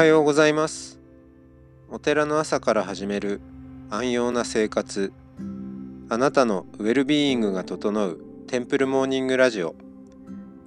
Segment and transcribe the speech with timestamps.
[0.00, 0.98] はようございます。
[1.90, 3.42] お寺の朝から始める
[3.90, 5.12] 安養な生活。
[6.08, 9.74] あなたのウェルビーイングが整うテンプルモーニングラジオ。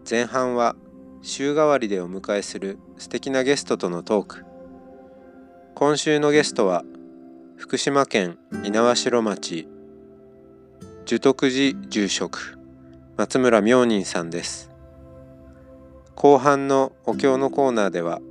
[0.07, 0.75] 前半は
[1.23, 4.45] 週替わりでお迎えする素敵なゲストとのトーク。
[5.73, 6.83] 今週のゲストは
[7.57, 9.67] 福島県猪苗代町。
[11.05, 12.59] 寿徳寺住職
[13.17, 14.69] 松村明仁さんです。
[16.13, 18.21] 後半のお経のコーナーでは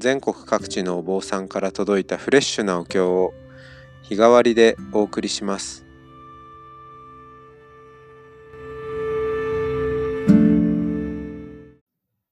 [0.00, 3.34] 全国各地のお坊さんから届いたフレッシュなお経を
[4.00, 5.84] 日替わりでお送りします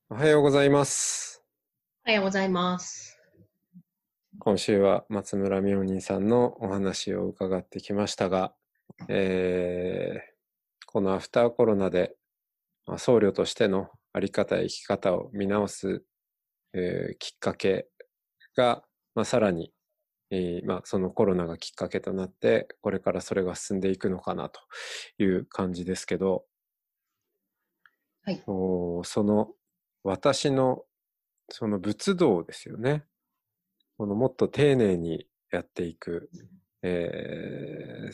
[0.09, 1.43] おはようございます
[2.07, 3.19] おはようございます。
[4.39, 8.55] 今週は松村明仁さんのお話を伺ってきましたが、
[9.09, 10.39] えー
[10.91, 12.17] このアフターコロナで、
[12.87, 16.03] まあ、僧侶としてのあり方や生き方を見直す、
[16.75, 17.89] えーきっかけ
[18.57, 18.83] が、
[19.15, 19.73] まあ、さらに、
[20.31, 24.61] えーまあ、そのコロナがきっかけとなってこれからそれが進んでいくのかなと
[25.19, 26.45] いう感じですけど、
[28.25, 28.43] はい。
[28.47, 29.51] おーその
[30.05, 30.85] 私の
[31.51, 33.05] その仏道ですよね。
[33.97, 36.31] このもっと丁寧にやっていく、
[36.83, 38.13] えー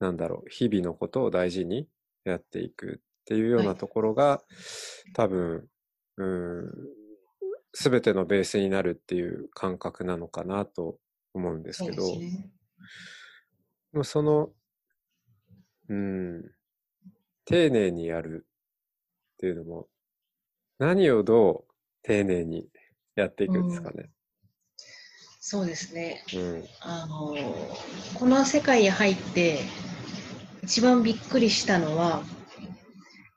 [0.00, 1.88] なんだろう、日々のことを大事に
[2.24, 3.76] やっていくっていうようはない。
[3.76, 4.42] ところが、
[5.14, 5.68] 多分、うん、
[7.72, 10.98] すべてのベースになるっていう感覚なのかなと
[11.32, 12.50] 思うんですそうけど、ですね。
[14.04, 14.50] その、
[15.88, 16.42] うん、
[17.44, 18.46] 丁寧にやる
[19.34, 19.88] っていうのも、
[20.78, 22.68] 何をどう丁寧に
[23.16, 24.10] やっていくんですかね。
[25.40, 26.24] そうですね。
[26.34, 26.64] うん。
[26.80, 27.34] あの、
[28.14, 29.60] この世界に入って、
[30.62, 32.22] 一番びっくりしたのは、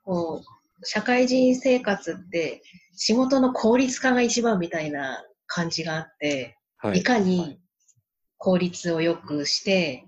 [0.06, 2.62] こう、社会人生活って
[2.96, 7.04] 仕事の効率化が一番みたいな感じがあって、はいい。
[7.04, 7.60] かに
[8.38, 10.06] 効率を良くして、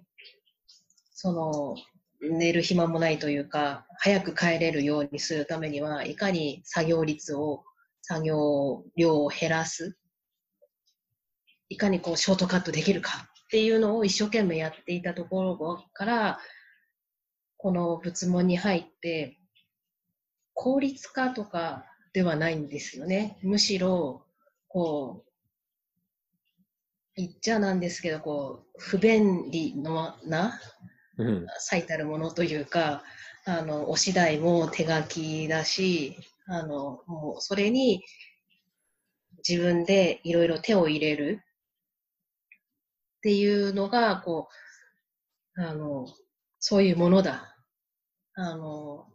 [1.13, 1.75] その、
[2.22, 7.63] 寝る暇もないというか、早く帰れるようにするためには、いかに作業率を、
[8.02, 9.97] 作業量を減らす、
[11.69, 16.40] いかにこうショートカットできるかっていうのを一生懸命やっていたところから、
[17.58, 19.39] この仏門に入って、
[20.62, 23.38] 効率化とかではないんですよね。
[23.44, 24.25] むしろ、
[24.68, 25.31] こう、
[27.16, 30.59] 言っちゃなんですけど、こう、不便利のな
[31.18, 31.47] うん。
[31.59, 33.03] 最たるものというか、
[33.46, 38.03] あの、お次第も手書きだし、あの、もうそれに
[39.47, 41.40] 自分でいろいろ手を入れる
[43.20, 44.50] っていうのが、こ
[45.56, 46.06] う、あの、
[46.59, 47.56] そういうものだ。
[48.34, 49.08] あの、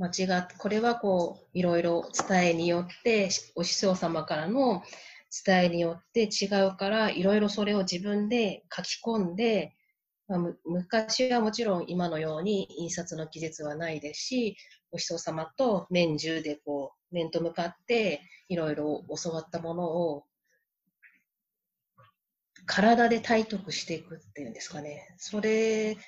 [0.00, 4.82] 間違っ、これはこう、いろいろ伝えによって、お師匠様からの
[5.44, 9.76] 伝えによって違うから、いろいろそれを自分で書き込んで、
[10.26, 14.56] まあ、む昔はもちろん今のように印刷の技術はないですし、
[14.90, 20.24] お師匠様と面中でこう、面と向かっていろいろ教わったものを
[22.64, 25.14] 体で体得していくっていうんですかね。
[25.18, 25.98] それ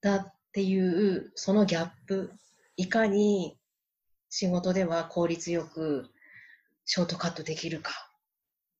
[0.00, 2.32] だっていう、そのギャップ、
[2.78, 3.58] いかに
[4.30, 6.08] 仕事では効率よく
[6.84, 7.92] ショートカットできるか、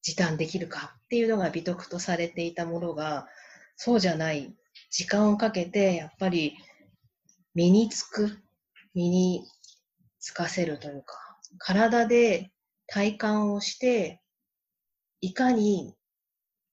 [0.01, 3.27] 時短できるかっていうのが美徳とされていたものが、
[3.75, 4.55] そうじゃない。
[4.89, 6.55] 時間をかけて、やっぱり
[7.53, 8.39] 身につく、
[8.93, 9.45] 身に
[10.21, 11.17] つかせるというか、
[11.57, 12.51] 体で
[12.87, 14.21] 体感をして、
[15.19, 15.93] いかに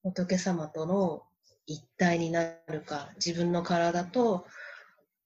[0.05, 1.25] 仏様との
[1.67, 4.47] 一体になるか、自分の体と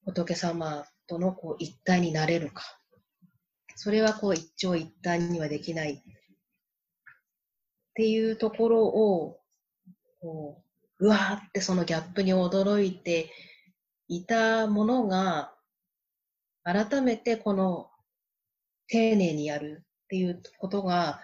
[0.03, 2.63] 仏様とのこう一体になれるか。
[3.75, 5.95] それはこう一長一短にはできない。
[5.95, 6.01] っ
[7.95, 9.41] ていうところを、
[10.21, 10.63] こ
[10.99, 13.29] う、うわーってそのギャップに驚いて
[14.07, 15.53] いたものが、
[16.63, 17.89] 改めてこの
[18.87, 21.19] 丁寧にやるっていうことが、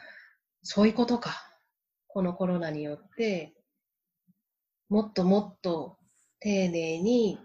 [0.64, 1.32] そういうことか。
[2.08, 3.54] このコロナによって、
[4.90, 5.98] もっともっと
[6.42, 7.40] 丁寧に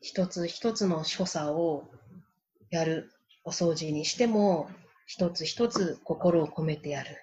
[0.00, 1.90] 一つ一つの所作を
[2.70, 3.10] やる。
[3.44, 4.68] お掃除にしても、
[5.06, 7.16] 一つ一つ心を込めてやる。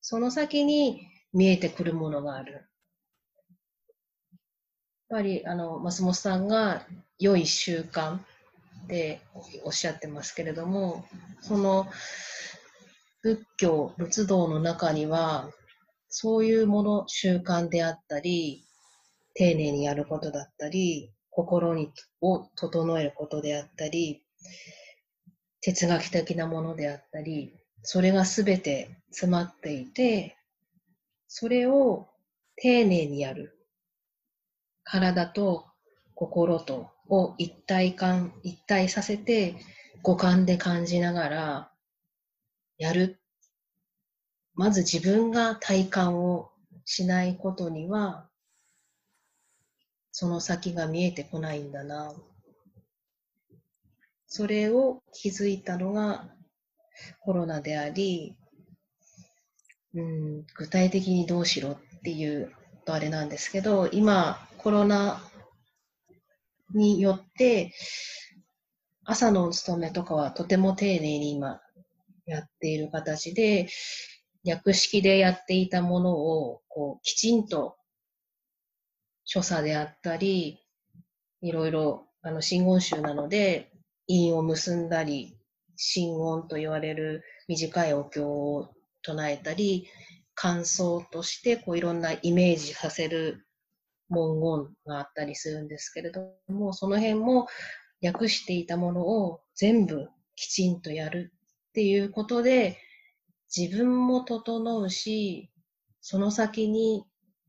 [0.00, 2.52] その先に見えてくるものがある。
[2.52, 2.62] やっ
[5.08, 6.86] ぱり、あの、松本さんが
[7.18, 8.20] 良い習慣っ
[8.86, 9.20] て
[9.64, 11.04] おっしゃってますけれども、
[11.40, 11.88] その
[13.22, 15.50] 仏教、仏道の中には、
[16.08, 18.64] そういうもの、習慣であったり、
[19.34, 21.90] 丁寧にやることだったり、心に
[22.20, 24.22] を整えることであったり、
[25.62, 30.36] 哲学的なものであったり、それがすべて詰まっていて、
[31.28, 32.08] それを
[32.56, 33.58] 丁寧にやる。
[34.84, 35.64] 体と
[36.14, 39.56] 心とを一体感、一体させて
[40.02, 41.72] 五感で感じながら
[42.76, 43.20] やる。
[44.54, 46.50] まず自分が体感を
[46.84, 48.28] しないことには、
[50.12, 52.12] その先が見えてこないんだな。
[54.26, 56.26] それを気づいたのが
[57.20, 58.36] コロナであり、
[59.94, 62.52] うん、具体的にどうしろっていう
[62.84, 65.22] とあれなんですけど、今コロナ
[66.74, 67.72] によって
[69.04, 71.60] 朝のお勤めとかはとても丁寧に今
[72.26, 73.68] やっている形で、
[74.44, 77.76] 略式でやっていたものをこうきちんと
[79.32, 80.60] 所作であったり、
[81.40, 83.72] いろいろあの真言宗なので、
[84.06, 85.38] 韻を結んだり、
[85.74, 89.88] 真言と言われる短いお経を唱えたり、
[90.34, 93.46] 感想としてこういろんなイメージさせる
[94.10, 97.46] 文言があったりするんですけれども、その辺も
[98.04, 101.32] 訳していたものを全部きちんとやる
[101.70, 102.76] っていうことで、
[103.56, 105.50] 自分も整うし、
[106.02, 107.06] その先に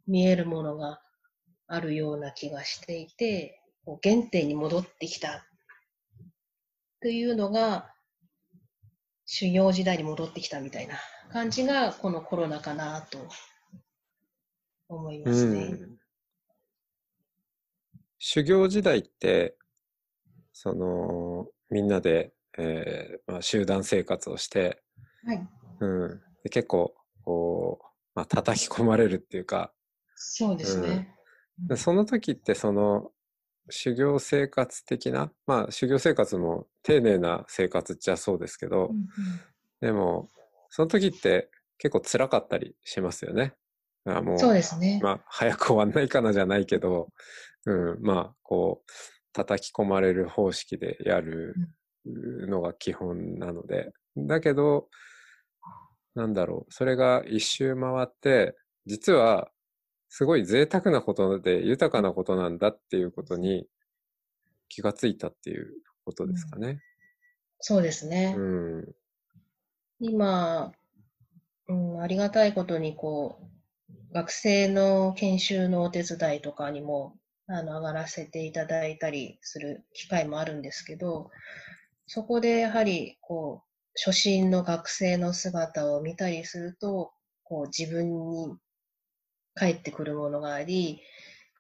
[0.08, 1.03] 見えるものが
[1.74, 3.60] あるような気がしていて、
[4.04, 5.44] 原点に戻ってきた
[7.02, 7.90] というのが、
[9.26, 11.00] 修行時代に戻ってきたみたいな
[11.32, 13.28] 感じが、このコロナかなと
[14.88, 15.64] 思いますね。
[15.64, 15.98] うん、
[18.20, 19.58] 修行時代って、
[20.52, 24.84] その、みんなで、えーまあ、集団生活をして、
[25.26, 25.48] はい。
[25.80, 26.94] うん、で結構、
[27.24, 29.74] こう、まあ、叩き込まれるっていうか、
[30.16, 31.16] そうですね。
[31.76, 33.12] その時って、その、
[33.70, 39.08] 修行生活的な、まあ修行生活も丁寧な生活っちゃそうですけど、うんうん、
[39.80, 40.30] でも、
[40.70, 43.54] その時って結構辛かったりしますよね。
[44.06, 45.00] あもうそうですね。
[45.02, 47.10] まあ早く終わんないかなじゃないけど、
[47.66, 48.92] うん、まあこう、
[49.32, 51.56] 叩き込まれる方式でやる
[52.06, 53.94] のが基本なので。
[54.18, 54.90] だけど、
[56.16, 59.50] なんだろう、それが一周回って、実は
[60.16, 63.66] すごい贅沢なことで豊かなことなんだっていうことに
[64.70, 65.74] 気がついたっていう
[66.06, 66.68] ことですかね。
[66.68, 66.80] うん、
[67.62, 68.36] そうですね。
[68.38, 68.96] うん、
[70.00, 70.72] 今、
[71.68, 73.40] うん、ありがたいことにこ
[73.82, 77.18] う、学生の研修のお手伝いとかにも
[77.48, 81.32] あの上がらせていただいたりする機会もあるんですけど、
[82.06, 83.68] そこでやはりこう、
[84.00, 87.14] 初心の学生の姿を見たりすると、
[87.44, 88.56] こう自分に
[89.56, 91.02] 返ってくるものがあり、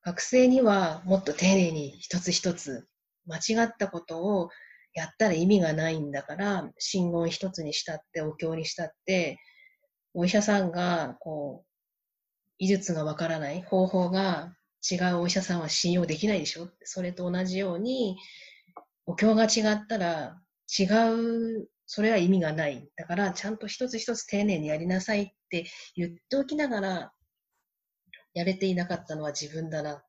[0.03, 2.87] 学生にはもっと丁寧に一つ一つ
[3.25, 4.49] 間違ったことを
[4.93, 9.39] やったら意味がないんだから、信言一つにしたって、お経にしたって、
[10.13, 11.67] お医者さんが、こう、
[12.59, 14.55] 医術がわからない、方法が
[14.91, 16.69] 違うお医者さんは信用できないでしょ？
[16.83, 18.17] それと同じように、
[19.05, 20.39] お経が違ったら
[20.79, 22.87] 違う、それは意味がない。
[22.95, 25.65] だから、ちゃんと一つ一つ丁寧にやりなさいって
[25.95, 27.13] 言っておきながら、
[28.33, 30.05] やれていなかったのは自分だなっ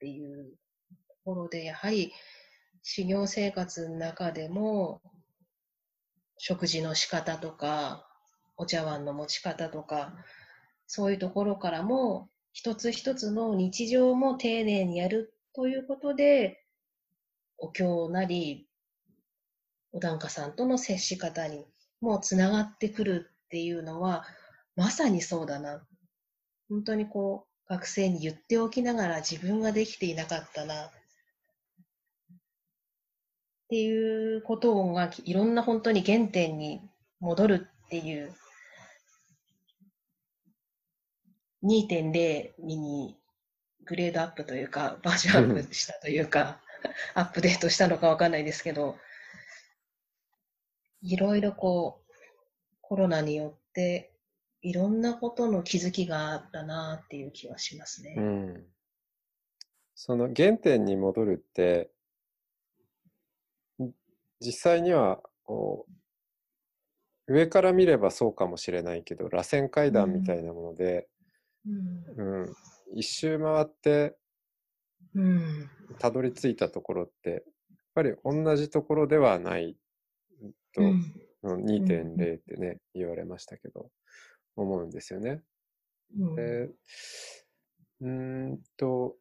[0.00, 0.52] ていう
[1.08, 2.12] ところで、やはり
[2.82, 5.02] 修行生活の中でも、
[6.38, 8.08] 食事の仕方とか、
[8.56, 10.14] お茶碗の持ち方とか、
[10.86, 16.64] そういうところからも、一つ一つの日常も丁寧にやるということで、
[17.58, 18.68] お経なり、
[19.92, 21.66] お檀家さんとの接し方に
[22.00, 24.24] もつながってくるっていうのは、
[24.76, 25.86] まさにそうだな。
[26.68, 30.86] 本当にこう、学生に言っておきながら自分ができていなかったな。
[30.86, 30.90] っ
[33.68, 36.80] ていうことがいろんな本当に原点に
[37.20, 38.34] 戻るっていう。
[41.62, 43.16] 2.0に
[43.84, 46.60] グレードアップというかバージョンアップしたというか
[47.14, 48.96] アップデートしたのかわかんないですけど
[51.02, 52.12] いろいろこう
[52.80, 54.12] コロナによって
[54.62, 58.14] いろんなことの気づきがあったなっていう気はしますね。
[58.16, 58.64] うん。
[59.94, 61.90] その原点に戻るって、
[64.40, 71.08] 実際にはこう上から見ればそうかもしれないけど螺旋階段みたいなもので、
[72.16, 72.54] うん、うん、
[72.94, 74.16] 一周回って
[75.98, 77.40] たどり着いたところってやっ
[77.94, 79.76] ぱり同じところではない
[80.74, 83.90] と、うん、2.0ってね、言われましたけど
[84.62, 85.42] 思うんですよね。
[86.18, 86.70] うん、で
[88.00, 89.16] うんと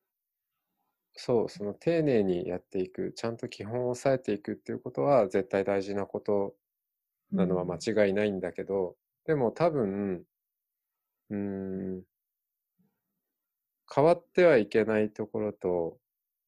[1.17, 6.55] そう、その丁寧にやっていく、ちゃんと基本を押さえていくっていうことは絶対大事なこと
[7.31, 10.23] なのは間違いないんだけど、うん、でも多分、
[11.31, 12.03] うん、
[13.93, 15.97] 変わってはいけないところと、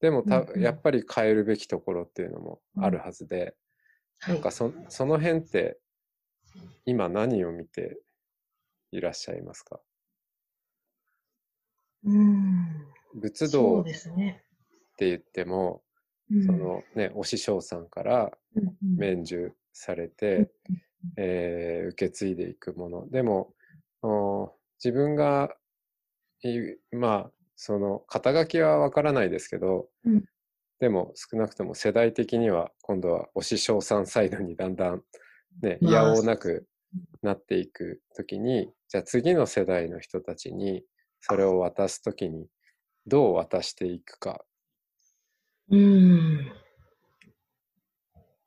[0.02, 0.62] でもた、うんうん。
[0.62, 3.56] やっぱり変えるべきところっていうのもあるはずで、
[4.20, 4.36] はい。
[4.36, 4.52] なんか。
[4.52, 5.80] そその辺って
[6.86, 8.00] 今何を見て
[8.92, 9.80] いらっしゃいますか？
[12.06, 12.86] うん。
[13.16, 14.44] 仏道っそうですね。
[14.98, 15.82] て言っても、
[16.32, 18.38] うんそのね、お師匠さんから
[18.82, 20.52] 免受されうんて、
[21.18, 23.10] えー受け継いでいくもの。
[23.10, 23.54] でも、
[24.02, 24.54] お
[24.84, 25.56] 自分が
[26.44, 26.58] い
[26.92, 30.24] まあ、その肩書きはわからないですけど、うん
[30.80, 35.04] でも少なくとも世代的には今度はお師匠さんサイドにだんだん
[35.62, 36.70] ね、いまあやおうなく
[37.22, 40.84] なっていくときに、じゃあ次の世代の人たちに
[41.22, 42.48] それを渡すときに
[43.06, 44.44] どう渡していくか。
[45.70, 46.52] うん。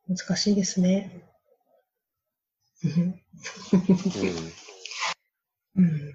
[0.09, 1.23] 難しいですね。
[5.77, 6.13] うん。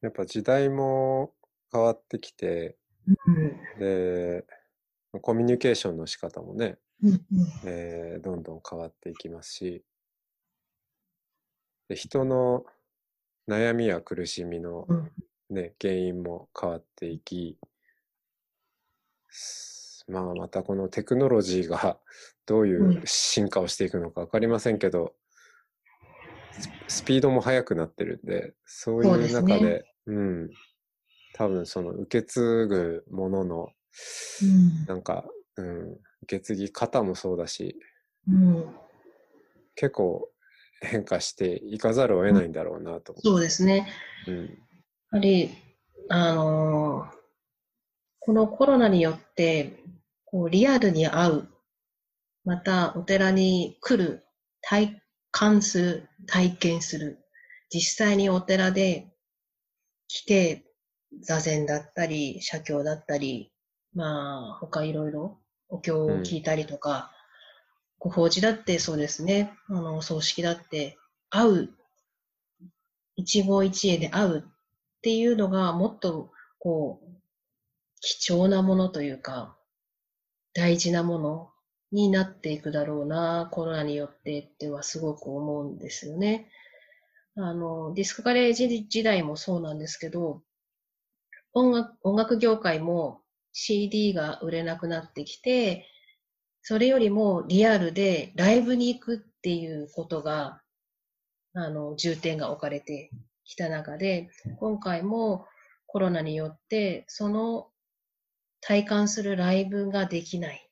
[0.00, 1.34] やっぱ時代も
[1.70, 2.78] 変わってきて、
[3.26, 4.46] うんで、
[5.20, 7.20] コミュニケーションの仕方もね、うん
[7.66, 9.91] えーどんどん変わっていきますし、で
[11.88, 12.64] 人の
[13.48, 15.12] 悩みや苦しみのうん。
[15.50, 17.58] ね、原因も変わっていき、
[19.28, 21.98] すまあまたこのテクノロジーが
[22.46, 23.02] どういううん。
[23.04, 25.14] 進化をしていくのか分かりませんけど、
[26.88, 29.58] ススピードも速くなってるんで、そういうそうですね。
[29.58, 30.50] 中で、うん、
[31.34, 33.72] 多分その受け継ぐものの、
[34.42, 34.86] うん。
[34.86, 35.24] なんか、
[35.56, 37.78] うん、受け継ぎ方もそうだし、
[38.26, 38.74] うん。
[39.74, 40.30] 結構
[40.82, 43.88] 変化していかざるを得ないんだろうなと思そうですね。
[44.26, 44.30] う。
[44.32, 44.50] うん、や
[45.12, 45.50] はり、
[46.08, 47.22] あのー
[48.24, 49.80] このコロナによって、
[50.26, 51.48] こうリアルに会う、
[52.44, 54.24] またお寺に来る、
[54.60, 57.18] 体感する、体験する、
[57.68, 59.12] 実際にお寺で
[60.06, 60.64] 来て、
[61.20, 63.52] 座禅だったり、写経だったり、
[63.92, 67.11] まあ、他いろいろお経を聞いたりとか、
[68.02, 70.98] ご法事だってそうですね、あの、葬式だって、
[71.30, 71.68] 会う、
[73.14, 74.42] 一期一会で会うっ
[75.02, 77.06] ていうのがもっとこう
[78.00, 79.56] 貴重なものというか
[80.52, 81.50] 大事なもの
[81.92, 86.48] になっていくだろうなコロナによってってはすごく思うんですよね。
[87.36, 90.42] あのディスクガレージ時代もそうなんですけど
[91.52, 93.20] 音楽音楽業界も
[93.52, 95.86] CD が売れなくなってきて
[96.62, 100.62] それよりもリアルでライブに行くっていうことが
[101.54, 103.10] あの重点が置かれて
[103.44, 105.46] きた中で、今回も
[105.86, 107.68] コロナによって、その
[108.60, 110.68] 体感するライブができない。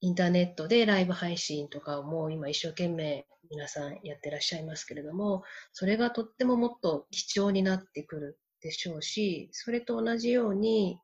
[0.00, 10.98] インターネットでライブ配信とかをもう今一生懸命皆さんやってらっしゃいますけれども、それがとってももっと貴重になってくるでしょうし、それと同じように、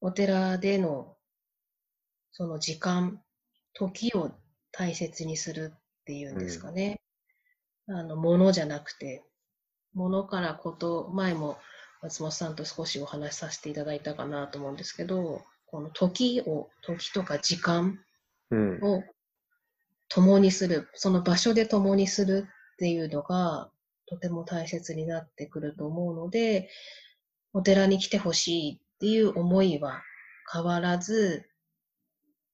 [0.00, 1.16] お寺での
[2.32, 3.20] その時間、
[3.74, 4.30] 時を
[4.72, 7.00] 大切にするっていうんですかね。
[7.88, 9.24] あの、ものじゃなくて、
[9.92, 11.58] ものからこと、前も
[12.02, 17.98] 松本さんと少しお話しさせていただいたかなと思うんですけど、この時を、時とか時間
[18.50, 19.04] うん、を
[20.08, 23.70] 共にする、その場所で共にするっていうのが
[24.06, 26.68] とても大切になってくると思うので、
[27.52, 30.02] お寺に来てほしいっていう思いは
[30.52, 31.46] 変わらず、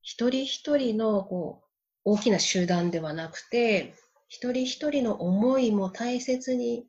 [0.01, 1.65] 一人一人のこ
[2.05, 3.97] う大きな集団ではなくて、
[4.29, 6.87] 一人一人の思いも大切に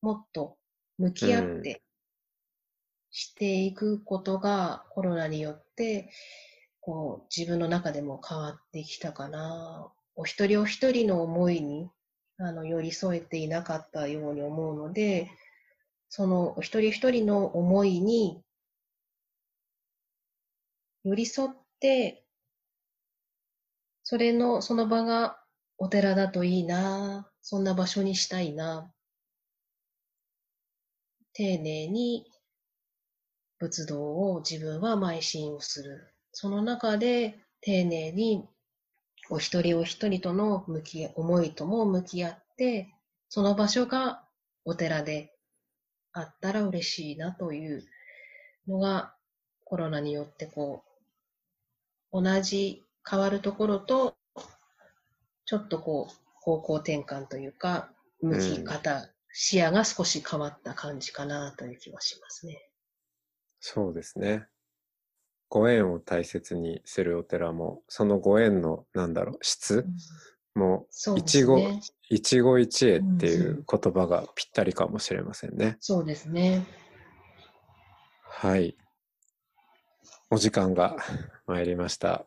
[0.00, 0.56] もっと
[0.96, 1.82] 向き合って
[3.10, 6.10] していくことがコロナによって
[6.80, 9.92] こう自分の中でも変わってきたかな。
[10.16, 11.90] お一人お一人の思いに
[12.38, 15.30] あの寄り添えていなかったように思うので、
[16.08, 18.42] そのお一人一人の思いに
[21.04, 22.24] 寄り添って、
[24.02, 25.40] それの、その場が
[25.78, 28.92] お寺だといいな、そんな場所にしたいな。
[31.32, 32.26] 丁寧に
[33.58, 36.14] 仏道を自分は邁進をする。
[36.32, 38.48] その中で丁寧に
[39.30, 42.92] お一人お一人との向き思いとも向き合って、
[43.28, 44.24] その場所が
[44.64, 45.32] お寺で
[46.12, 47.84] あったら嬉しいなという
[48.66, 49.14] のが
[49.64, 50.89] コロナによってこう、
[52.12, 54.16] 同じ変わるところと、
[55.44, 57.90] ちょっとこう、方向転換というか、
[58.20, 62.70] 向き方、うん、視野が少し変わった感じかなという気はしますね。
[63.60, 64.46] そうですね。
[65.48, 69.86] ご縁を大切にするお寺も、そのご縁の、なんだろう、質、
[70.54, 75.66] うん、もう、一期、ね、一期一会っていう言葉がぴったりかもしれませんね。
[75.66, 76.64] うん、そうですね。
[78.22, 78.76] はい。
[80.30, 80.96] お時間が
[81.46, 82.24] 参りました。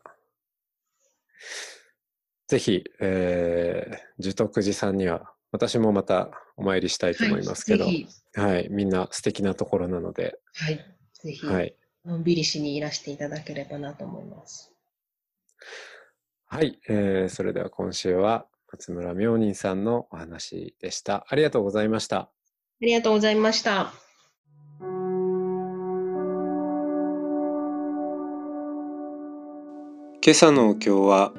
[2.48, 10.77] ぜひ、えー、樹徳寺さんには、私もまたお参りしたいと思いますけど、はい、はい、みんな素敵なところなので、はい、
[11.13, 14.74] ぜひ、はい、のんびりしにいらしていただければなと思います。
[16.45, 21.25] はい、えー、それでは今週は松村明仁さんのお話でした。
[21.29, 22.17] ありがとうございました。
[22.17, 22.29] あ
[22.81, 24.02] りがとうございました。
[30.25, 31.34] 今朝のお経は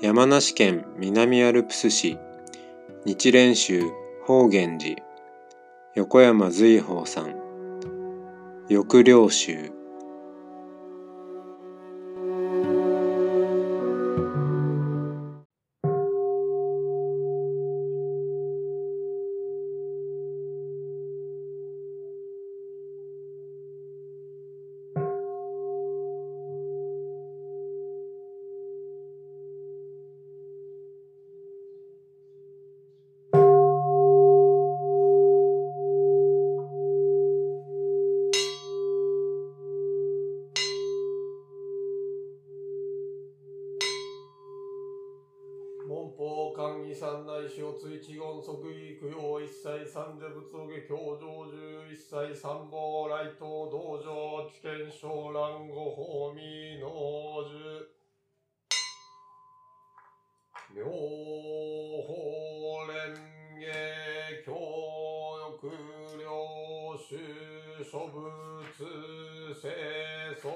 [0.00, 2.16] 山梨県南アルプス市
[3.04, 3.82] 日蓮宗
[4.24, 5.02] 法源寺
[5.94, 7.34] 横山瑞宝さん
[8.70, 9.70] 抑領州
[68.14, 70.50] 仏世尊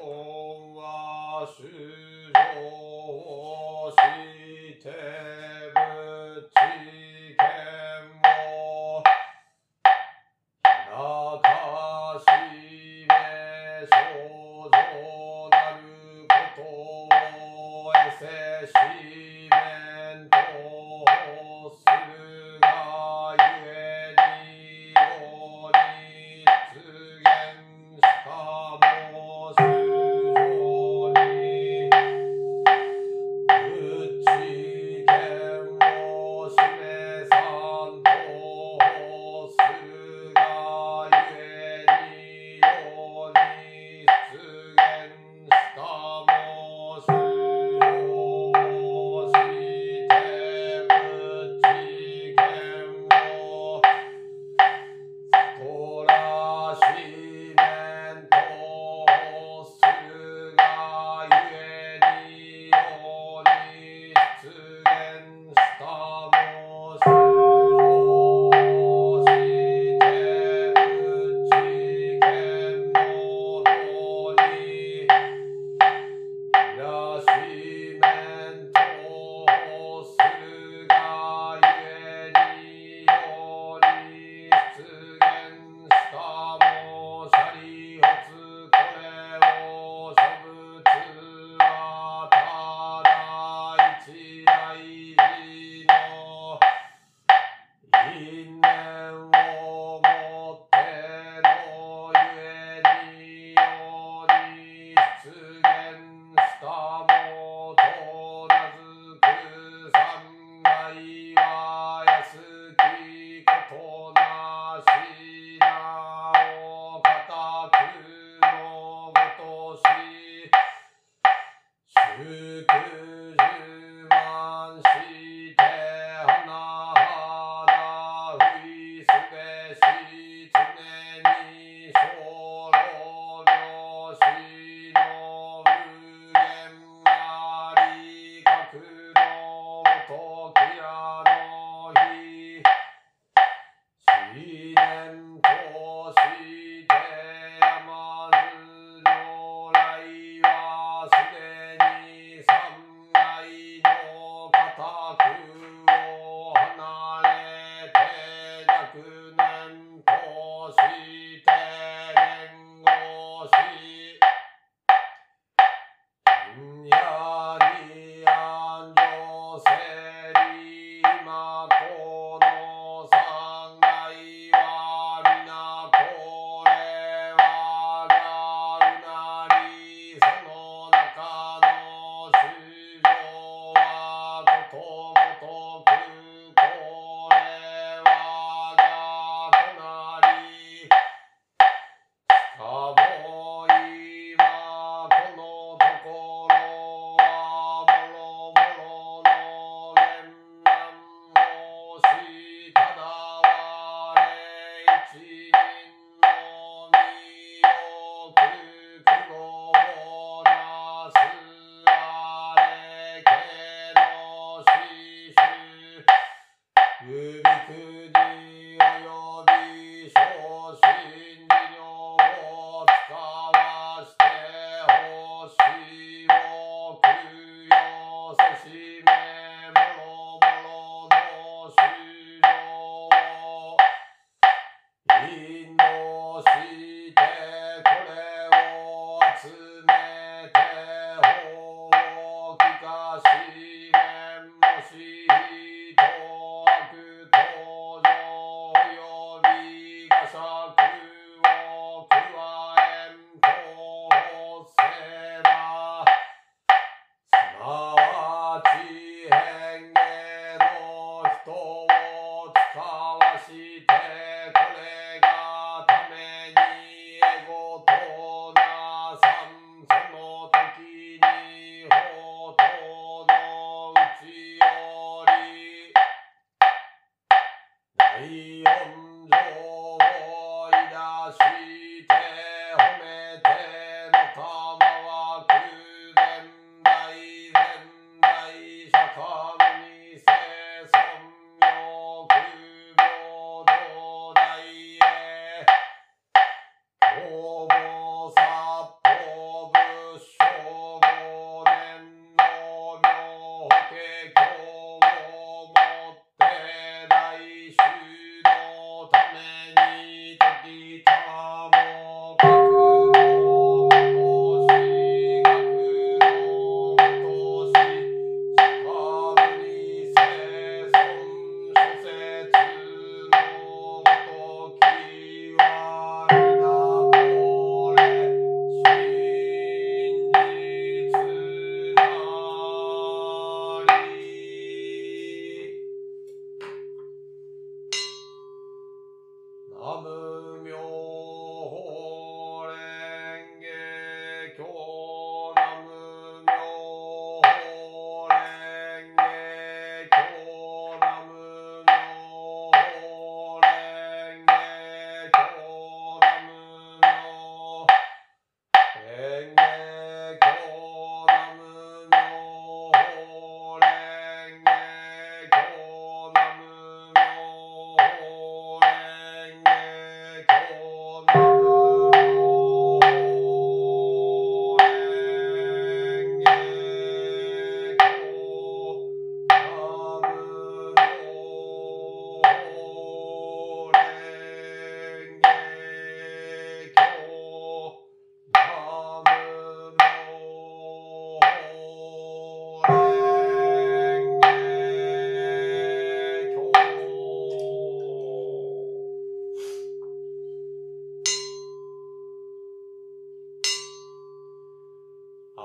[0.76, 1.64] は主
[2.32, 5.47] 上して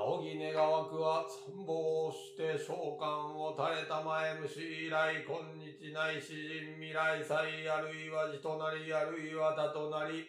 [0.04, 10.28] 願わくは参謀して召喚を垂れた前虫以来、今日ない詩人未来祭あるいは字となりあるいは他となり、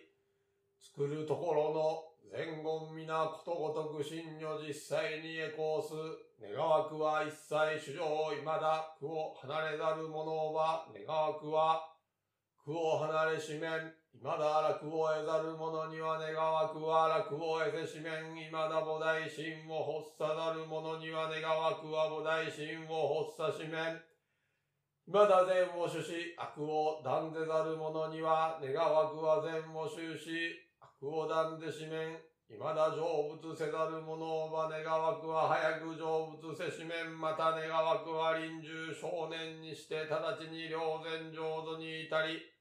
[0.80, 5.92] 作るところの前言皆ことごとく真如実際にエコース、
[6.40, 8.96] 願わくは一切主上未だ。
[8.98, 11.92] 苦を離れざる者は、願わくは
[12.64, 24.00] 苦を離れしめん、未だ楽を得ざる者には願わくは楽を得せしめん、未だ菩提心を発さざる者には願わくは菩提心を発さしめん。
[25.06, 32.18] 未だ善を主し、悪を断ぜざる者には願わくは善を修し、悪を断ぜしめん。
[32.50, 33.06] 未だ成
[33.38, 37.20] 仏せざる者は願わくは早く成仏せしめん。
[37.20, 42.55] また願わくは臨終少年にして直ちに良善浄土に至り、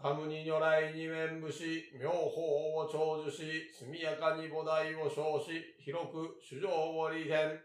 [0.00, 7.58] カムに如来に面武し、妙法を長寿し、速やかに菩提を称し、広く主情を利変。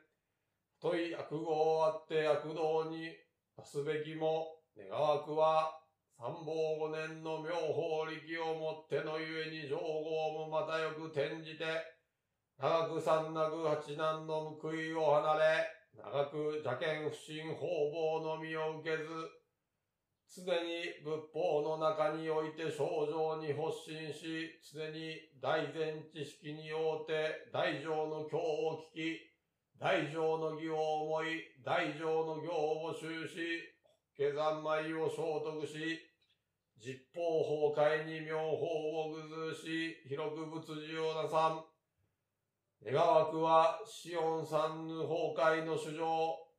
[0.80, 3.12] 太い悪語をあって悪道に
[3.58, 5.78] 出すべきも、願わくは、
[6.18, 11.66] 三宝五年の妙法力をもってのゆえに上号もまたよく転じて、
[12.58, 15.68] 長く三なく八難の報いを離れ、
[15.98, 19.04] 長く邪剣不信方々のみを受けず、
[20.34, 29.32] 常に仏法の中において症状に発信し、常に大前知識によって大乗の教を聞き、
[29.78, 33.76] 大乗の義を思い、大乗の行を修し、
[34.16, 36.00] 下山米を聖徳し、
[36.80, 41.66] 実法崩壊に妙法を具ずし、広く仏事をなさん。
[42.90, 46.08] 願わくは、シオン三ぬ崩壊の主上、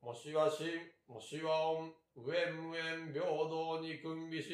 [0.03, 0.69] もしは真、
[1.09, 4.49] もしは恩、無縁無縁平等に君美し、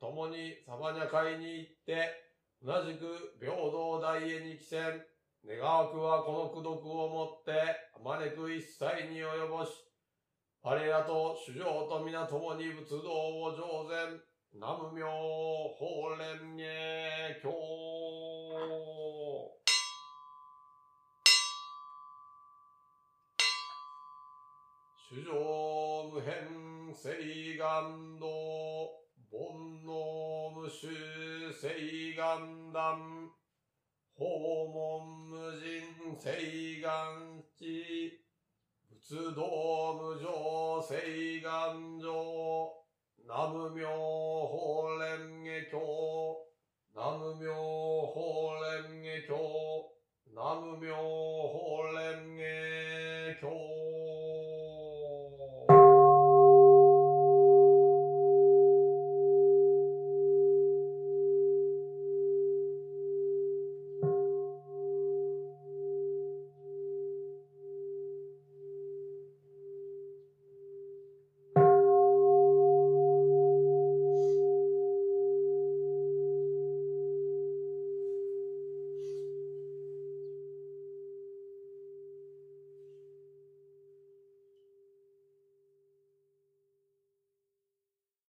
[0.00, 2.10] 共にサバニャ会に行って、
[2.60, 5.02] 同じく平等大へに帰戦、
[5.46, 7.52] 願わくはこの功徳をもって、
[7.94, 9.70] あまねく一切に及ぼし、
[10.62, 12.98] 我らと主上と皆共に仏道
[13.42, 14.20] を上善、
[14.54, 17.48] 南無妙法蓮華経。
[25.10, 28.26] 主上無変聖願道、
[29.28, 30.88] 煩悩無臭
[31.52, 33.30] 聖願断、
[34.16, 34.24] 訪
[34.70, 38.20] 問無人聖願地、
[39.00, 39.42] 仏道
[39.94, 42.14] 無常聖願上、
[43.26, 43.88] 南無妙
[44.46, 45.76] 法蓮華経、
[46.94, 47.52] 南無妙
[48.06, 49.34] 法蓮華経、
[50.32, 50.94] 南無妙